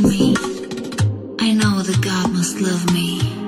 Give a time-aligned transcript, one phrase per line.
[0.00, 0.34] me,
[1.40, 3.41] I know that God must love me.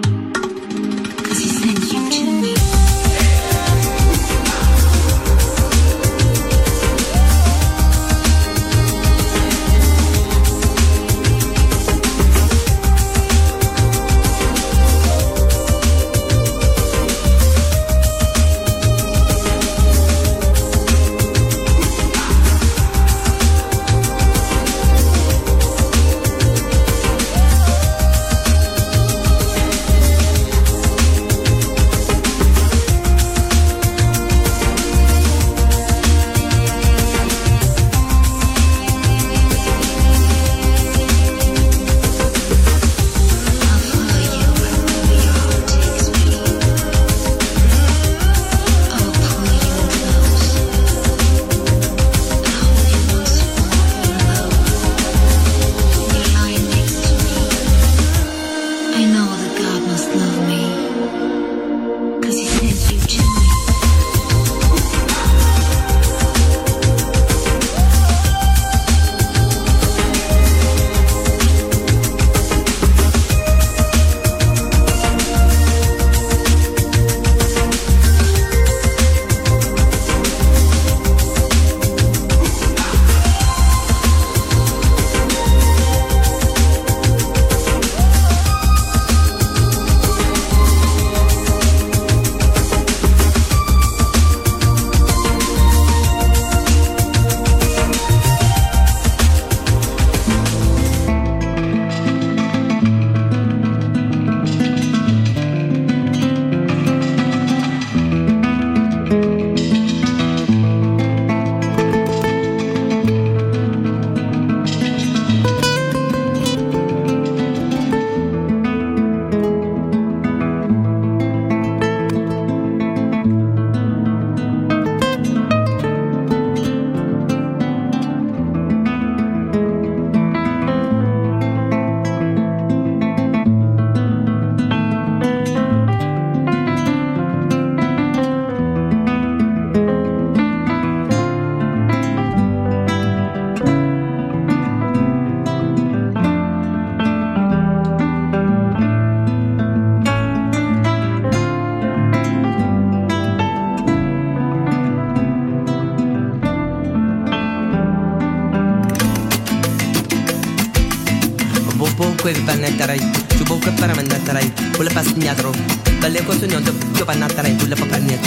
[163.40, 164.44] Любовка параменна тарай,
[164.76, 165.54] була паснядру.
[166.00, 168.20] Далеко сунёнда, ёба на тарай, була папанет.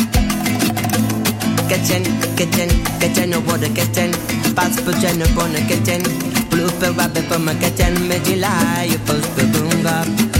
[1.69, 2.03] Кетен,
[2.38, 2.69] кетен,
[3.00, 4.13] кетен, о вода кетен.
[4.55, 6.03] Пас пучен, о бона кетен.
[6.51, 8.53] Блупе, вапе, пома кетен, медила,
[8.86, 10.05] ёпос, бебунга.
[10.05, 10.37] Кетен.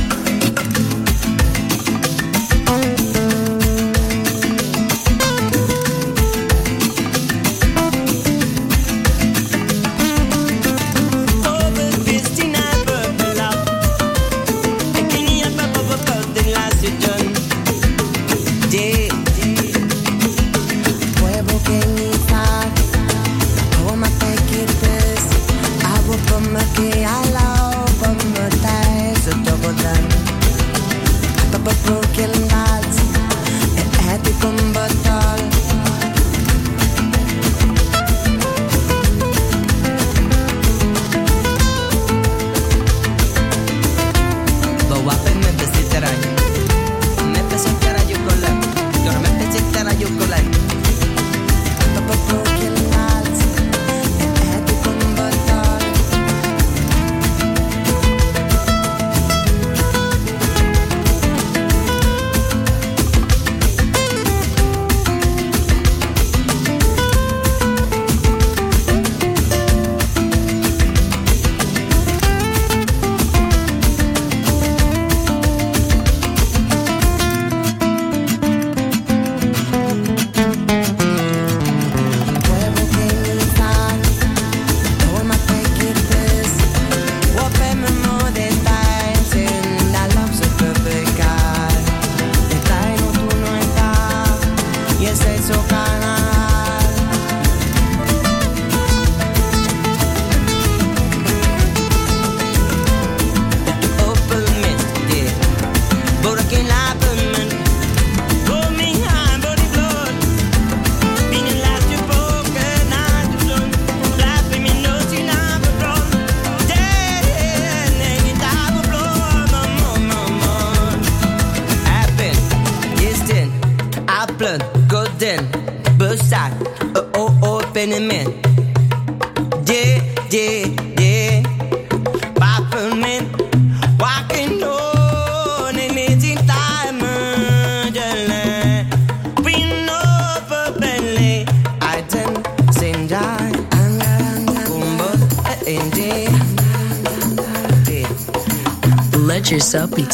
[95.58, 96.07] no ganas.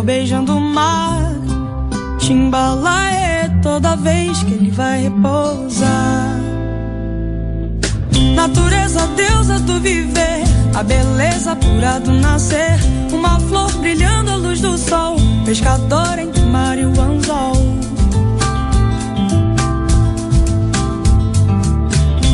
[0.00, 1.20] Sol beijando o mar.
[2.18, 6.40] Chimbalaie, toda vez que ele vai repousar.
[8.34, 10.42] Natureza, deusa do viver,
[10.74, 12.78] a beleza pura do nascer.
[13.12, 17.56] Uma flor brilhando à luz do sol, pescador entre mar e o anzol.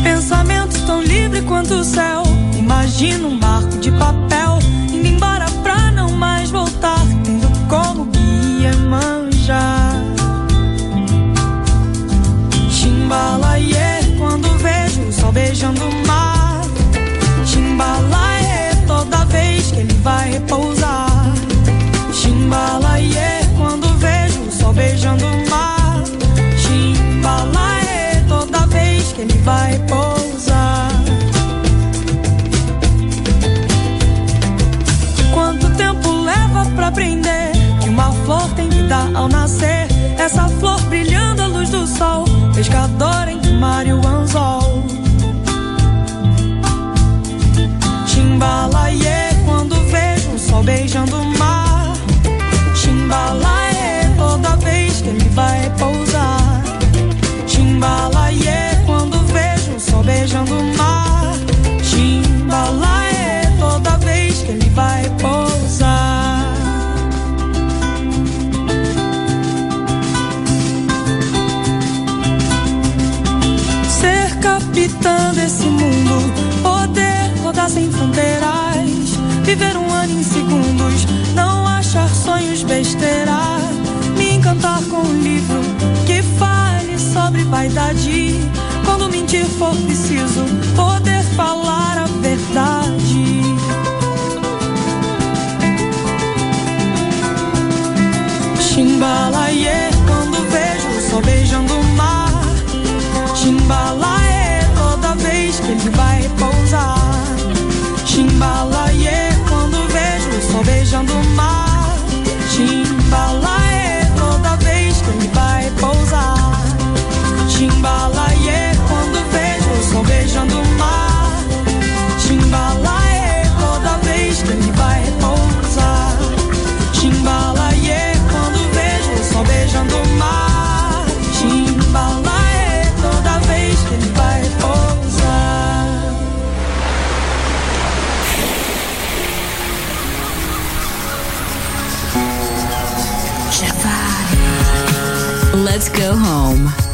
[0.03, 2.23] Pensamento tão livre quanto o céu.
[2.59, 4.56] Imagina um barco de papel
[13.07, 16.61] Chimbalaie, quando vejo o sol beijando o mar.
[17.45, 21.33] Chimbalaie, toda vez que ele vai repousar.
[22.13, 26.03] Chimbalaie, quando vejo o sol beijando o mar.
[26.59, 30.91] Chimbalaie, toda vez que ele vai pousar.
[35.33, 37.46] Quanto tempo leva pra aprender
[37.97, 39.89] uma flor tem que dar ao nascer?
[40.19, 44.96] Essa flor brilhando à luz do sol, pescador o mar e o anzol.
[79.57, 83.59] Viver um ano em segundos, não achar sonhos besteira,
[84.17, 85.61] me encantar com um livro
[86.05, 88.35] que fale sobre vaidade.
[88.85, 93.43] Quando mentir for preciso, poder falar a verdade.
[98.61, 102.31] Chimbalaie, quando vejo sol beijando o mar.
[103.35, 106.99] Chimbalaie, toda vez que ele vai pousar.
[108.05, 108.76] Chimbalaie,
[110.97, 111.66] beijando o.